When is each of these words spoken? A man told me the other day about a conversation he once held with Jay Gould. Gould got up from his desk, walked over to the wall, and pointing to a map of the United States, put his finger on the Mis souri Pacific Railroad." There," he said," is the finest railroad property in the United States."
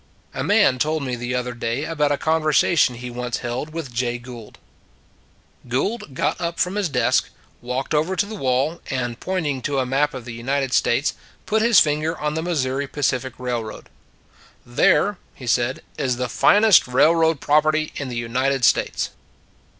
A 0.33 0.43
man 0.43 0.79
told 0.79 1.03
me 1.03 1.15
the 1.15 1.35
other 1.35 1.53
day 1.53 1.83
about 1.85 2.11
a 2.11 2.17
conversation 2.17 2.95
he 2.95 3.11
once 3.11 3.37
held 3.45 3.71
with 3.71 3.93
Jay 3.93 4.17
Gould. 4.17 4.57
Gould 5.67 6.15
got 6.15 6.41
up 6.41 6.59
from 6.59 6.73
his 6.73 6.89
desk, 6.89 7.29
walked 7.61 7.93
over 7.93 8.15
to 8.15 8.25
the 8.25 8.33
wall, 8.33 8.81
and 8.89 9.19
pointing 9.19 9.61
to 9.61 9.77
a 9.77 9.85
map 9.85 10.15
of 10.15 10.25
the 10.25 10.33
United 10.33 10.73
States, 10.73 11.13
put 11.45 11.61
his 11.61 11.79
finger 11.79 12.17
on 12.17 12.33
the 12.33 12.41
Mis 12.41 12.65
souri 12.65 12.91
Pacific 12.91 13.33
Railroad." 13.37 13.89
There," 14.65 15.19
he 15.35 15.45
said," 15.45 15.83
is 15.99 16.17
the 16.17 16.27
finest 16.29 16.87
railroad 16.87 17.39
property 17.39 17.93
in 17.97 18.09
the 18.09 18.17
United 18.17 18.65
States." 18.65 19.11